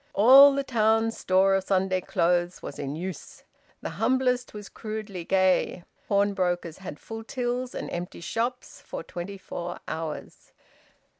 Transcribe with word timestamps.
All 0.15 0.53
the 0.55 0.63
town's 0.63 1.15
store 1.15 1.53
of 1.53 1.63
Sunday 1.65 2.01
clothes 2.01 2.63
was 2.63 2.79
in 2.79 2.95
use. 2.95 3.43
The 3.83 3.91
humblest 4.01 4.51
was 4.51 4.67
crudely 4.67 5.23
gay. 5.23 5.83
Pawnbrokers 6.07 6.79
had 6.79 6.99
full 6.99 7.23
tills 7.23 7.75
and 7.75 7.87
empty 7.91 8.21
shops, 8.21 8.81
for 8.81 9.03
twenty 9.03 9.37
four 9.37 9.77
hours. 9.87 10.53